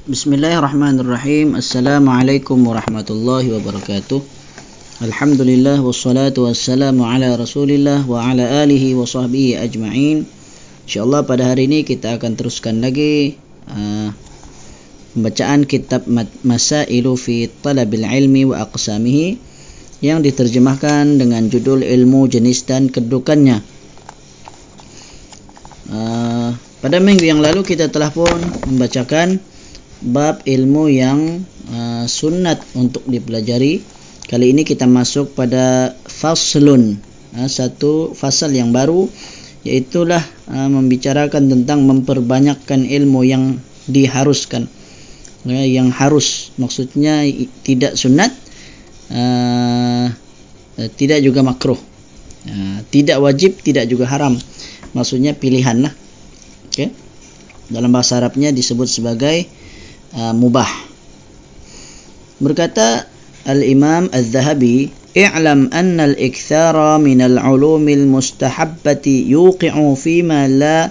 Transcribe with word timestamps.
Bismillahirrahmanirrahim. 0.00 1.60
Assalamualaikum 1.60 2.56
warahmatullahi 2.64 3.52
wabarakatuh. 3.52 4.24
Alhamdulillah 5.04 5.76
wassalatu 5.84 6.48
wassalamu 6.48 7.04
ala 7.04 7.36
Rasulillah 7.36 8.08
wa 8.08 8.24
ala 8.24 8.64
alihi 8.64 8.96
wa 8.96 9.04
sahbihi 9.04 9.60
ajma'in. 9.60 10.24
Insyaallah 10.88 11.28
pada 11.28 11.52
hari 11.52 11.68
ini 11.68 11.84
kita 11.84 12.16
akan 12.16 12.32
teruskan 12.32 12.80
lagi 12.80 13.36
uh, 13.68 14.16
pembacaan 15.12 15.68
kitab 15.68 16.08
Masailu 16.48 17.20
fi 17.20 17.52
Talabil 17.60 18.08
Ilmi 18.08 18.48
wa 18.48 18.64
Aqsamihi 18.64 19.36
yang 20.00 20.24
diterjemahkan 20.24 21.20
dengan 21.20 21.52
judul 21.52 21.84
Ilmu 21.84 22.24
Jenis 22.24 22.64
dan 22.64 22.88
Kedudukannya. 22.88 23.60
Uh, 25.92 26.56
pada 26.80 26.96
minggu 27.04 27.28
yang 27.28 27.44
lalu 27.44 27.60
kita 27.68 27.92
telah 27.92 28.08
pun 28.08 28.32
membacakan 28.64 29.49
bab 30.00 30.40
ilmu 30.48 30.88
yang 30.88 31.44
uh, 31.68 32.04
sunat 32.08 32.60
untuk 32.76 33.04
dipelajari. 33.04 33.84
Kali 34.24 34.54
ini 34.54 34.62
kita 34.64 34.88
masuk 34.88 35.36
pada 35.36 35.92
faslun, 36.08 36.96
uh, 37.36 37.48
satu 37.50 38.16
fasal 38.16 38.54
yang 38.56 38.72
baru 38.72 39.08
iaitulah 39.60 40.24
uh, 40.48 40.68
membicarakan 40.72 41.52
tentang 41.52 41.84
memperbanyakkan 41.84 42.88
ilmu 42.88 43.20
yang 43.28 43.60
diharuskan. 43.84 44.66
Uh, 45.44 45.66
yang 45.68 45.92
harus 45.92 46.52
maksudnya 46.56 47.24
tidak 47.64 47.96
sunat 47.96 48.32
uh, 49.12 50.08
tidak 50.96 51.20
juga 51.20 51.44
makruh. 51.44 51.76
Uh, 52.48 52.80
tidak 52.88 53.20
wajib, 53.20 53.60
tidak 53.60 53.84
juga 53.84 54.08
haram. 54.08 54.32
Maksudnya 54.96 55.36
pilihanlah. 55.36 55.92
Okey. 56.72 56.88
Dalam 57.70 57.92
bahasa 57.92 58.18
Arabnya 58.18 58.50
disebut 58.50 58.88
sebagai 58.90 59.46
uh, 60.14 60.34
mubah. 60.34 60.68
Berkata 62.40 63.04
Al-Imam 63.44 64.08
Al-Zahabi, 64.12 64.88
"I'lam 65.12 65.68
anna 65.72 66.08
al-ikthara 66.08 66.96
min 66.96 67.20
al-'ulum 67.20 67.84
al-mustahabbati 67.84 69.28
yuqi'u 69.28 69.92
fi 69.96 70.24
ma 70.24 70.48
la 70.48 70.88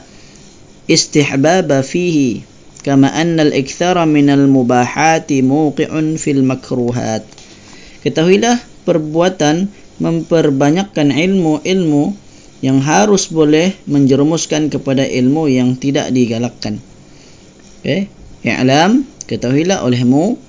istihbaba 0.85 1.81
fihi, 1.81 2.45
kama 2.85 3.09
anna 3.09 3.49
al-ikthara 3.49 4.05
min 4.05 4.29
al-mubahati 4.29 5.41
muqi'un 5.41 6.21
fil 6.21 6.45
makruhat." 6.45 7.25
Ketahuilah 8.05 8.61
perbuatan 8.87 9.67
memperbanyakkan 9.99 11.11
ilmu-ilmu 11.11 12.15
yang 12.59 12.79
harus 12.83 13.31
boleh 13.31 13.75
menjerumuskan 13.87 14.67
kepada 14.67 15.03
ilmu 15.03 15.47
yang 15.47 15.75
tidak 15.79 16.11
digalakkan. 16.11 16.79
Okay. 17.79 18.18
I'lam 18.43 19.07
ketahuilah 19.27 19.83
olehmu. 19.83 20.39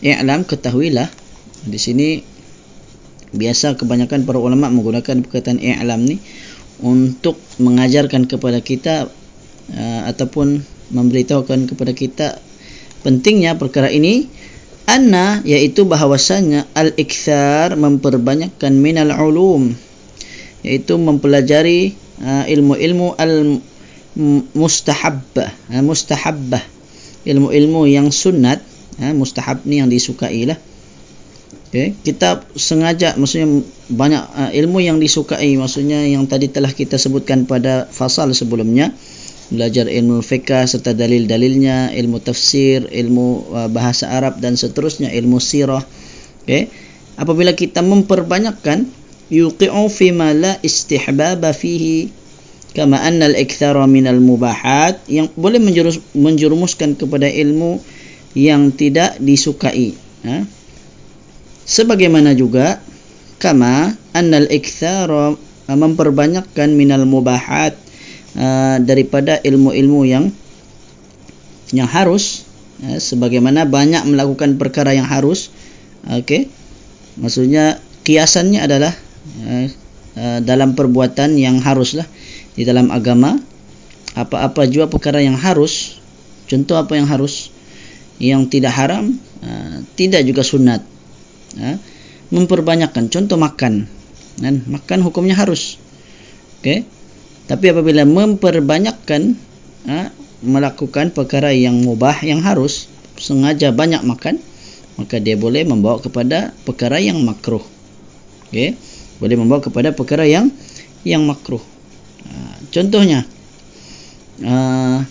I'lam 0.00 0.48
ketahuilah. 0.48 1.12
Di 1.66 1.76
sini 1.76 2.22
biasa 3.36 3.76
kebanyakan 3.76 4.24
para 4.24 4.40
ulama 4.40 4.72
menggunakan 4.72 5.20
perkataan 5.26 5.58
i'lam 5.60 6.06
ni 6.06 6.22
untuk 6.80 7.36
mengajarkan 7.60 8.24
kepada 8.28 8.60
kita 8.64 9.08
uh, 9.72 10.02
ataupun 10.08 10.64
memberitahukan 10.92 11.66
kepada 11.68 11.92
kita 11.92 12.38
pentingnya 13.04 13.58
perkara 13.58 13.90
ini. 13.92 14.28
Anna 14.86 15.42
iaitu 15.42 15.82
bahawasanya 15.82 16.70
al-ikthar 16.70 17.74
memperbanyakkan 17.74 18.70
minal 18.70 19.10
ulum 19.18 19.74
iaitu 20.62 20.94
mempelajari 20.94 21.90
uh, 22.22 22.46
ilmu-ilmu 22.46 23.18
al-mustahabbah 23.18 25.50
uh, 25.74 25.82
mustahabbah 25.82 26.75
ilmu-ilmu 27.26 27.90
yang 27.90 28.08
sunat 28.14 28.62
uh, 29.02 29.12
mustahab 29.12 29.66
ni 29.66 29.82
yang 29.82 29.90
disukai 29.90 30.46
lah 30.46 30.58
okay. 31.68 31.92
kita 32.06 32.46
sengaja 32.54 33.18
maksudnya 33.18 33.66
banyak 33.90 34.22
uh, 34.22 34.50
ilmu 34.54 34.80
yang 34.80 35.02
disukai 35.02 35.52
maksudnya 35.58 36.06
yang 36.06 36.24
tadi 36.24 36.48
telah 36.48 36.70
kita 36.70 36.96
sebutkan 36.96 37.44
pada 37.44 37.90
fasal 37.90 38.30
sebelumnya 38.32 38.94
belajar 39.46 39.86
ilmu 39.86 40.26
fiqah 40.26 40.66
serta 40.66 40.90
dalil-dalilnya, 40.90 41.94
ilmu 41.94 42.18
tafsir, 42.18 42.90
ilmu 42.90 43.54
uh, 43.54 43.68
bahasa 43.70 44.10
Arab 44.10 44.42
dan 44.42 44.58
seterusnya, 44.58 45.12
ilmu 45.14 45.38
sirah. 45.38 45.82
Okey. 46.42 46.66
Apabila 47.16 47.54
kita 47.54 47.80
memperbanyakkan 47.80 48.90
yuqi'u 49.30 49.86
fi 49.90 50.10
ma 50.10 50.34
la 50.34 50.58
istihbaba 50.60 51.54
fihi 51.54 52.10
kama 52.76 53.00
anna 53.00 53.32
al-ikthara 53.32 53.88
min 53.88 54.04
al-mubahat 54.04 55.00
yang 55.08 55.32
boleh 55.32 55.56
menjurus, 55.56 55.96
menjerumuskan 56.12 56.92
kepada 56.92 57.24
ilmu 57.24 57.80
yang 58.36 58.68
tidak 58.76 59.16
disukai. 59.16 59.96
Ha? 60.28 60.44
Sebagaimana 61.64 62.36
juga 62.36 62.84
kama 63.40 63.96
anna 64.12 64.36
al-ikthara 64.44 65.32
memperbanyakkan 65.72 66.76
min 66.76 66.92
al-mubahat 66.92 67.86
Uh, 68.36 68.76
daripada 68.84 69.40
ilmu-ilmu 69.40 70.04
yang 70.04 70.28
yang 71.72 71.88
harus 71.88 72.44
uh, 72.84 73.00
sebagaimana 73.00 73.64
banyak 73.64 74.04
melakukan 74.04 74.60
perkara 74.60 74.92
yang 74.92 75.08
harus 75.08 75.48
okey 76.04 76.52
maksudnya 77.16 77.80
kiasannya 78.04 78.60
adalah 78.60 78.92
uh, 79.40 80.44
dalam 80.44 80.76
perbuatan 80.76 81.40
yang 81.40 81.64
haruslah 81.64 82.04
di 82.56 82.64
dalam 82.64 82.88
agama 82.88 83.36
apa-apa 84.16 84.64
jua 84.66 84.88
perkara 84.88 85.20
yang 85.20 85.36
harus 85.36 86.00
contoh 86.48 86.80
apa 86.80 86.96
yang 86.96 87.04
harus 87.04 87.52
yang 88.16 88.48
tidak 88.48 88.72
haram 88.72 89.12
uh, 89.44 89.84
tidak 89.94 90.24
juga 90.24 90.40
sunat 90.40 90.80
uh, 91.60 91.76
memperbanyakkan 92.32 93.12
contoh 93.12 93.36
makan 93.36 93.84
kan 94.40 94.56
makan 94.66 94.98
hukumnya 95.04 95.36
harus 95.36 95.76
okey 96.60 96.88
tapi 97.46 97.70
apabila 97.70 98.02
memperbanyakkan 98.02 99.38
ha, 99.86 100.10
melakukan 100.42 101.14
perkara 101.14 101.54
yang 101.54 101.78
mubah 101.78 102.26
yang 102.26 102.42
harus 102.42 102.90
sengaja 103.14 103.70
banyak 103.70 104.02
makan 104.02 104.42
maka 104.96 105.20
dia 105.20 105.36
boleh 105.36 105.62
membawa 105.68 106.00
kepada 106.00 106.56
perkara 106.64 106.96
yang 106.98 107.20
makruh. 107.20 107.62
Okey. 108.48 108.74
Boleh 109.20 109.36
membawa 109.36 109.60
kepada 109.60 109.92
perkara 109.92 110.24
yang 110.24 110.48
yang 111.04 111.24
makruh. 111.24 111.60
Ha, 112.26 112.58
contohnya 112.74 113.22
ha, 114.42 115.02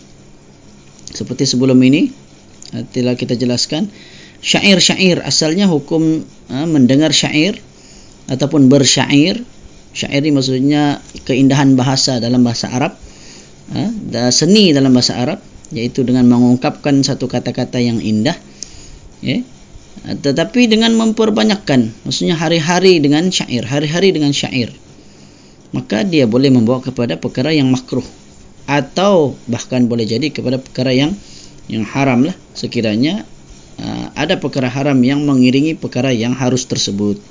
seperti 1.16 1.48
sebelum 1.48 1.80
ini 1.80 2.12
ha, 2.76 2.84
telah 2.92 3.16
kita 3.16 3.40
jelaskan 3.40 3.88
syair-syair 4.44 5.24
asalnya 5.24 5.66
hukum 5.72 6.22
ha, 6.52 6.68
mendengar 6.68 7.16
syair 7.16 7.58
ataupun 8.28 8.68
bersyair. 8.68 9.42
Syair 9.96 10.28
ini 10.28 10.36
maksudnya 10.36 11.00
keindahan 11.24 11.80
bahasa 11.80 12.20
dalam 12.20 12.44
bahasa 12.44 12.68
Arab 12.68 13.00
ha, 13.72 14.30
seni 14.30 14.76
dalam 14.76 14.92
bahasa 14.92 15.16
Arab 15.16 15.40
iaitu 15.72 16.06
dengan 16.06 16.28
mengungkapkan 16.30 17.02
satu 17.02 17.26
kata-kata 17.26 17.80
yang 17.82 18.04
indah 18.04 18.36
ya. 19.24 19.42
Tetapi 20.06 20.70
dengan 20.70 20.94
memperbanyakkan 21.00 22.06
maksudnya 22.06 22.36
hari-hari 22.38 23.00
dengan 23.02 23.32
syair 23.32 23.64
hari-hari 23.66 24.12
dengan 24.12 24.36
syair 24.36 24.70
maka 25.72 26.06
dia 26.06 26.28
boleh 26.30 26.52
membawa 26.54 26.84
kepada 26.84 27.16
perkara 27.18 27.56
yang 27.56 27.72
makruh. 27.72 28.06
Atau 28.66 29.38
bahkan 29.46 29.86
boleh 29.86 30.10
jadi 30.10 30.34
kepada 30.34 30.58
perkara 30.58 30.90
yang 30.94 31.14
yang 31.70 31.86
haram 31.86 32.26
lah. 32.26 32.36
Sekiranya 32.58 33.26
uh, 33.78 34.06
ada 34.18 34.38
perkara 34.42 34.70
haram 34.70 34.98
yang 35.06 35.22
mengiringi 35.26 35.78
perkara 35.78 36.10
yang 36.14 36.34
harus 36.34 36.66
tersebut. 36.66 37.22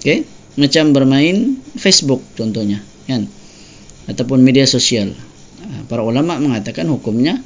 Okey 0.00 0.36
macam 0.56 0.96
bermain 0.96 1.60
Facebook 1.76 2.24
contohnya 2.34 2.80
kan? 3.04 3.28
Ataupun 4.08 4.40
media 4.40 4.64
sosial. 4.64 5.12
Ha, 5.60 5.84
para 5.84 6.00
ulama 6.00 6.40
mengatakan 6.40 6.88
hukumnya 6.88 7.38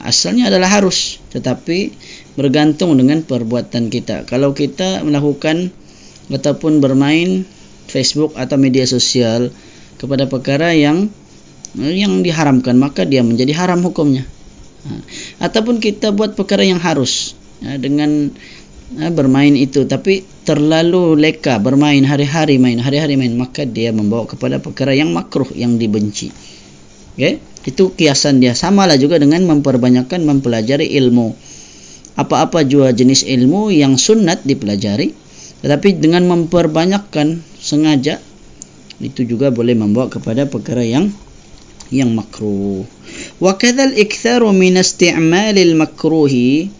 asalnya 0.00 0.46
adalah 0.48 0.70
harus. 0.70 1.18
Tetapi 1.34 1.90
bergantung 2.38 2.94
dengan 2.94 3.26
perbuatan 3.26 3.90
kita. 3.90 4.30
Kalau 4.30 4.54
kita 4.54 5.02
melakukan 5.02 5.74
ataupun 6.30 6.78
bermain 6.78 7.42
Facebook 7.90 8.38
atau 8.38 8.54
media 8.54 8.86
sosial 8.86 9.50
kepada 9.98 10.30
perkara 10.30 10.70
yang 10.72 11.10
yang 11.76 12.22
diharamkan 12.22 12.78
maka 12.78 13.02
dia 13.02 13.26
menjadi 13.26 13.54
haram 13.58 13.82
hukumnya. 13.82 14.26
Ha, 14.80 14.92
ataupun 15.50 15.82
kita 15.82 16.14
buat 16.14 16.38
perkara 16.38 16.64
yang 16.64 16.80
harus 16.80 17.36
ha, 17.60 17.76
dengan 17.76 18.32
bermain 18.90 19.54
itu 19.54 19.86
tapi 19.86 20.26
terlalu 20.42 21.14
leka 21.14 21.62
bermain 21.62 22.02
hari-hari 22.02 22.58
main 22.58 22.82
hari-hari 22.82 23.14
main 23.14 23.30
maka 23.38 23.62
dia 23.62 23.94
membawa 23.94 24.26
kepada 24.26 24.58
perkara 24.58 24.96
yang 24.96 25.14
makruh 25.14 25.46
yang 25.54 25.78
dibenci. 25.78 26.34
Okey? 27.14 27.38
Itu 27.60 27.92
kiasan 27.92 28.40
dia. 28.40 28.56
Samalah 28.56 28.96
juga 28.96 29.20
dengan 29.20 29.44
memperbanyakkan 29.44 30.24
mempelajari 30.24 30.96
ilmu. 30.96 31.36
Apa-apa 32.16 32.66
jua 32.66 32.90
jenis 32.90 33.22
ilmu 33.22 33.70
yang 33.70 33.94
sunat 34.00 34.42
dipelajari 34.42 35.14
tetapi 35.60 36.00
dengan 36.00 36.24
memperbanyakkan 36.24 37.44
sengaja 37.70 38.18
itu 38.98 39.22
juga 39.22 39.54
boleh 39.54 39.78
membawa 39.78 40.10
kepada 40.10 40.50
perkara 40.50 40.82
yang 40.82 41.14
yang 41.94 42.10
makruh 42.14 42.82
wa 43.38 43.52
kadzal 43.54 43.94
iktharu 43.94 44.50
min 44.50 44.78
isti'malil 44.78 45.78
makruhi 45.78 46.70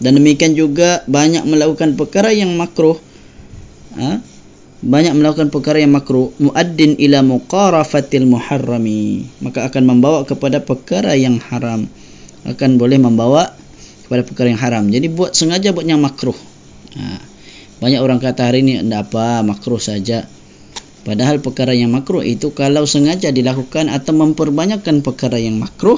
dan 0.00 0.16
demikian 0.16 0.56
juga 0.56 1.04
banyak 1.04 1.44
melakukan 1.44 1.96
perkara 1.96 2.32
yang 2.32 2.56
makruh 2.56 2.96
ha? 3.96 4.20
banyak 4.80 5.12
melakukan 5.12 5.52
perkara 5.52 5.84
yang 5.84 5.92
makruh 5.92 6.32
muaddin 6.40 6.96
ila 6.96 7.20
muqarafatil 7.20 8.24
muharrami 8.24 9.28
maka 9.44 9.68
akan 9.68 9.82
membawa 9.84 10.24
kepada 10.24 10.64
perkara 10.64 11.12
yang 11.16 11.36
haram 11.36 11.84
akan 12.48 12.70
boleh 12.80 12.96
membawa 12.96 13.52
kepada 14.08 14.24
perkara 14.24 14.48
yang 14.52 14.60
haram 14.60 14.84
jadi 14.88 15.06
buat 15.12 15.36
sengaja 15.36 15.76
buat 15.76 15.84
yang 15.84 16.00
makruh 16.00 16.36
ha. 16.96 17.29
Banyak 17.80 18.00
orang 18.04 18.20
kata 18.20 18.52
hari 18.52 18.60
ini 18.60 18.84
tidak 18.84 19.08
apa 19.08 19.40
makruh 19.40 19.80
saja. 19.80 20.28
Padahal 21.00 21.40
perkara 21.40 21.72
yang 21.72 21.96
makruh 21.96 22.20
itu 22.20 22.52
kalau 22.52 22.84
sengaja 22.84 23.32
dilakukan 23.32 23.88
atau 23.88 24.12
memperbanyakkan 24.12 25.00
perkara 25.00 25.40
yang 25.40 25.56
makruh 25.56 25.96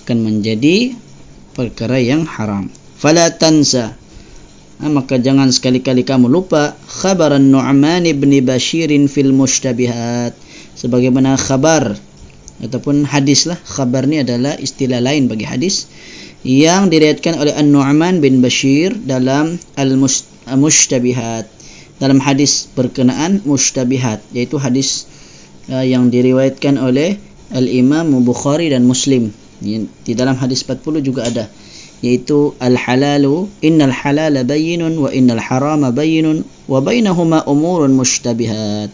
akan 0.00 0.18
menjadi 0.24 0.96
perkara 1.52 2.00
yang 2.00 2.24
haram. 2.24 2.72
Fala 2.96 3.28
tansa. 3.36 4.00
Ha, 4.80 4.88
maka 4.88 5.20
jangan 5.20 5.52
sekali-kali 5.52 6.08
kamu 6.08 6.32
lupa 6.32 6.72
khabaran 6.88 7.52
Nu'man 7.52 8.08
ibn 8.08 8.32
Bashir 8.40 8.88
fil 9.12 9.36
mushtabihat. 9.36 10.32
Sebagaimana 10.72 11.36
khabar 11.36 12.00
ataupun 12.64 13.04
hadis 13.04 13.44
lah. 13.44 13.60
Khabar 13.60 14.08
ni 14.08 14.24
adalah 14.24 14.56
istilah 14.56 15.04
lain 15.04 15.28
bagi 15.28 15.44
hadis 15.44 15.84
yang 16.40 16.88
diriatkan 16.88 17.36
oleh 17.36 17.52
An-Nu'man 17.52 18.24
bin 18.24 18.40
Bashir 18.40 18.96
dalam 18.96 19.60
Al-Mushtabihat 19.76 20.29
dalam 22.00 22.18
hadis 22.18 22.66
berkenaan 22.72 23.44
mushtabihat 23.44 24.24
iaitu 24.32 24.56
hadis 24.56 25.04
uh, 25.68 25.84
yang 25.84 26.08
diriwayatkan 26.08 26.80
oleh 26.80 27.20
Al-Imam 27.52 28.24
Bukhari 28.24 28.72
dan 28.72 28.88
Muslim. 28.88 29.34
Di 29.60 30.16
dalam 30.16 30.40
hadis 30.40 30.64
40 30.64 31.04
juga 31.04 31.28
ada 31.28 31.44
yaitu 32.00 32.56
al-halalu 32.56 33.52
innal 33.60 33.92
halala 33.92 34.40
bayyinun 34.40 34.96
wa 34.96 35.12
innal 35.12 35.36
harama 35.40 35.92
bayyinun 35.92 36.48
wa 36.64 36.80
bainahuma 36.80 37.44
umurun 37.44 37.92
mushtabihat. 37.92 38.88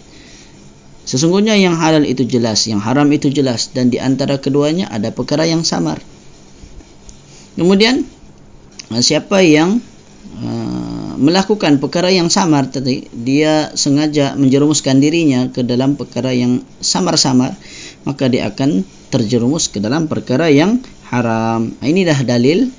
Sesungguhnya 1.06 1.55
yang 1.55 1.79
halal 1.79 2.02
itu 2.02 2.26
jelas 2.26 2.67
yang 2.67 2.82
haram 2.82 3.06
itu 3.14 3.31
jelas 3.31 3.70
dan 3.70 3.94
di 3.94 4.02
antara 4.02 4.43
keduanya 4.43 4.91
ada 4.91 5.14
perkara 5.14 5.47
yang 5.47 5.62
samar. 5.62 6.02
Kemudian 7.55 8.02
siapa 8.99 9.38
yang 9.38 9.79
uh, 10.43 10.75
melakukan 11.16 11.80
perkara 11.82 12.12
yang 12.12 12.28
samar 12.28 12.68
tadi 12.68 13.08
dia 13.12 13.72
sengaja 13.72 14.36
menjerumuskan 14.36 15.00
dirinya 15.00 15.48
ke 15.50 15.64
dalam 15.64 15.96
perkara 15.96 16.30
yang 16.32 16.62
samar-samar 16.78 17.56
maka 18.06 18.30
dia 18.30 18.46
akan 18.48 18.86
terjerumus 19.10 19.72
ke 19.72 19.82
dalam 19.82 20.06
perkara 20.06 20.46
yang 20.52 20.84
haram. 21.10 21.74
Inilah 21.82 22.22
dalil 22.22 22.70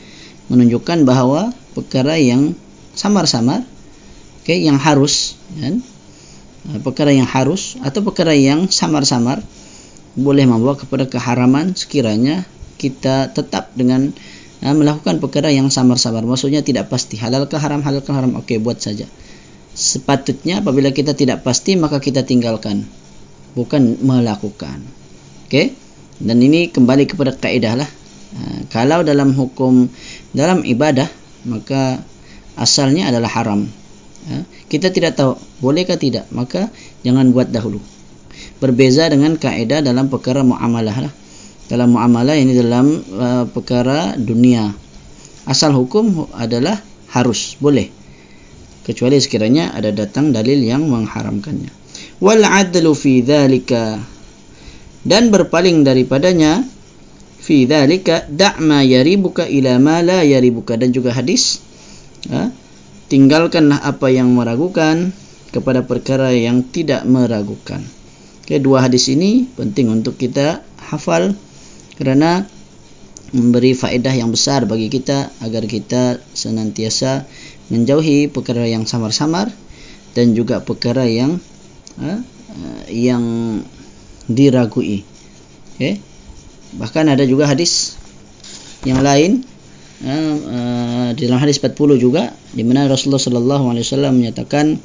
menunjukkan 0.48 1.04
bahawa 1.04 1.52
perkara 1.76 2.16
yang 2.16 2.56
samar-samar 2.96 3.68
okay, 4.48 4.64
yang 4.64 4.80
harus 4.80 5.36
kan 5.60 5.84
uh, 6.72 6.80
perkara 6.80 7.12
yang 7.12 7.28
harus 7.28 7.76
atau 7.84 8.00
perkara 8.00 8.32
yang 8.32 8.72
samar-samar 8.72 9.44
boleh 10.18 10.48
membawa 10.48 10.80
kepada 10.80 11.06
keharaman 11.06 11.76
sekiranya 11.76 12.48
kita 12.80 13.30
tetap 13.36 13.76
dengan 13.76 14.16
uh, 14.64 14.76
melakukan 14.76 15.22
perkara 15.22 15.54
yang 15.54 15.70
samar-samar 15.70 16.24
maksudnya 16.24 16.64
tidak 16.64 16.88
pasti. 16.88 17.20
Halal 17.20 17.46
ke 17.50 17.58
haram 17.60 17.84
halal 17.84 18.02
ke 18.02 18.12
haram? 18.14 18.38
Okey 18.42 18.62
buat 18.62 18.80
saja. 18.80 19.06
Sepatutnya 19.78 20.66
apabila 20.66 20.90
kita 20.90 21.14
tidak 21.14 21.46
pasti 21.46 21.78
maka 21.78 22.02
kita 22.02 22.26
tinggalkan. 22.26 22.86
Bukan 23.54 24.02
melakukan. 24.02 24.82
Okey? 25.50 25.74
Dan 26.18 26.42
ini 26.42 26.74
kembali 26.74 27.06
kepada 27.06 27.34
kaedah 27.34 27.74
lah. 27.78 27.90
Uh, 28.34 28.60
kalau 28.74 29.06
dalam 29.06 29.34
hukum 29.38 29.90
dalam 30.34 30.66
ibadah 30.66 31.08
maka 31.46 32.02
asalnya 32.58 33.08
adalah 33.08 33.32
haram. 33.32 33.70
Ha? 34.28 34.44
kita 34.68 34.92
tidak 34.92 35.16
tahu. 35.16 35.40
Bolehkah 35.64 35.96
tidak? 35.96 36.28
Maka 36.36 36.68
jangan 37.02 37.32
buat 37.32 37.48
dahulu. 37.48 37.80
Berbeza 38.60 39.08
dengan 39.08 39.40
kaedah 39.40 39.82
dalam 39.82 40.12
perkara 40.12 40.44
muamalah 40.44 41.08
lah. 41.08 41.14
Dalam 41.68 41.96
muamalah 41.96 42.36
ini 42.40 42.56
dalam 42.56 42.96
uh, 43.16 43.44
perkara 43.52 44.16
dunia. 44.16 44.72
Asal 45.48 45.76
hukum 45.76 46.28
adalah 46.36 46.80
harus 47.12 47.56
boleh. 47.60 47.92
Kecuali 48.84 49.20
sekiranya 49.20 49.76
ada 49.76 49.92
datang 49.92 50.32
dalil 50.32 50.64
yang 50.64 50.88
mengharamkannya. 50.88 51.72
Wal 52.24 52.44
adlu 52.44 52.96
fi 52.96 53.20
dhalika 53.20 54.00
dan 55.04 55.28
berpaling 55.28 55.84
daripadanya 55.84 56.64
fi 57.40 57.68
dhalika 57.68 58.28
da' 58.28 58.60
ma 58.64 58.84
yaribuka 58.84 59.44
ila 59.48 59.76
ma 59.80 60.00
la 60.00 60.24
yaribuka. 60.24 60.80
Dan 60.80 60.96
juga 60.96 61.12
hadis 61.12 61.60
ha? 62.32 62.48
tinggalkanlah 63.12 63.84
apa 63.84 64.08
yang 64.08 64.32
meragukan 64.36 65.12
kepada 65.52 65.84
perkara 65.84 66.32
yang 66.32 66.64
tidak 66.64 67.04
meragukan. 67.08 67.84
Okay, 68.48 68.64
dua 68.64 68.88
hadis 68.88 69.12
ini 69.12 69.48
penting 69.60 69.92
untuk 69.92 70.16
kita 70.16 70.64
hafal 70.80 71.36
kerana 71.98 72.46
memberi 73.36 73.76
faedah 73.76 74.16
yang 74.16 74.32
besar 74.32 74.64
bagi 74.64 74.88
kita 74.88 75.34
agar 75.44 75.68
kita 75.68 76.24
senantiasa 76.32 77.28
menjauhi 77.68 78.32
perkara 78.32 78.64
yang 78.64 78.88
samar-samar 78.88 79.52
dan 80.16 80.32
juga 80.32 80.64
perkara 80.64 81.04
yang 81.04 81.44
ha, 82.00 82.24
yang 82.88 83.26
diragui. 84.32 85.04
Okay 85.76 86.00
bahkan 86.76 87.08
ada 87.08 87.24
juga 87.24 87.48
hadis 87.48 87.96
yang 88.84 89.00
lain 89.00 89.48
uh, 90.04 90.36
uh, 90.36 91.10
di 91.16 91.24
dalam 91.24 91.40
hadis 91.40 91.64
40 91.64 91.96
juga 91.96 92.36
di 92.52 92.68
mana 92.68 92.92
Rasulullah 92.92 93.22
sallallahu 93.22 93.72
alaihi 93.72 93.86
wasallam 93.88 94.14
menyatakan 94.20 94.76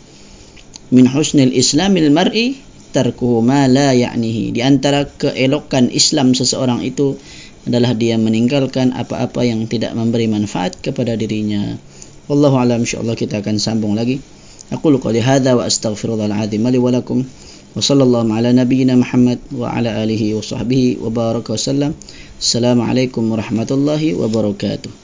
min 0.94 1.05
husnil 1.11 1.50
islamil 1.50 2.09
mar'i 2.14 2.61
tarkuhu 2.95 3.44
ma 3.44 3.68
la 3.68 3.94
ya'nihi 3.94 4.56
di 4.56 4.62
antara 4.63 5.06
keelokan 5.06 5.92
Islam 5.92 6.34
seseorang 6.34 6.81
itu 6.84 7.19
adalah 7.68 7.92
dia 7.94 8.16
meninggalkan 8.16 8.95
apa-apa 8.95 9.44
yang 9.44 9.68
tidak 9.68 9.92
memberi 9.92 10.31
manfaat 10.31 10.80
kepada 10.80 11.19
dirinya 11.19 11.75
wallahu 12.31 12.57
alam 12.60 12.88
insyaallah 12.88 13.19
kita 13.19 13.44
akan 13.44 13.60
sambung 13.60 13.94
lagi 13.94 14.24
aku 14.72 14.95
qouli 15.00 15.19
hadza 15.19 15.56
wa 15.56 15.68
astaghfirullahal 15.68 16.36
azim 16.36 16.63
li 16.68 16.80
wa 16.80 16.92
lakum 16.92 17.28
وصلى 17.78 18.04
الله 18.04 18.34
على 18.34 18.50
نبينا 18.57 18.98
محمد 18.98 19.54
وعلى 19.54 20.04
آله 20.04 20.34
وصحبه 20.34 20.98
وبارك 20.98 21.45
وسلم 21.50 21.94
السلام 22.42 22.81
عليكم 22.81 23.24
ورحمة 23.31 23.69
الله 23.72 24.01
وبركاته 24.18 25.00